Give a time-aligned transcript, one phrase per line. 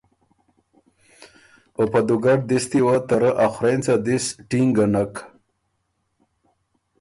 [1.77, 5.13] او په دُوګډ دستی وه ته رۀ ا خورېنڅه دِس ټینګه نک۔